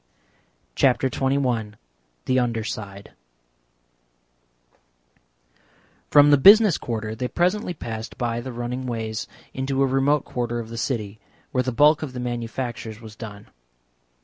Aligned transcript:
CHAPTER 0.73 1.11
XXI 1.11 1.75
THE 2.25 2.39
UNDER 2.39 2.63
SIDE 2.63 3.11
From 6.09 6.31
the 6.31 6.39
Business 6.39 6.79
Quarter 6.79 7.13
they 7.13 7.27
presently 7.27 7.75
passed 7.75 8.17
by 8.17 8.41
the 8.41 8.51
running 8.51 8.87
ways 8.87 9.27
into 9.53 9.83
a 9.83 9.85
remote 9.85 10.25
quarter 10.25 10.57
of 10.57 10.69
the 10.69 10.75
city, 10.79 11.19
where 11.51 11.61
the 11.61 11.71
bulk 11.71 12.01
of 12.01 12.13
the 12.13 12.19
manufactures 12.19 12.99
was 12.99 13.15
done. 13.15 13.49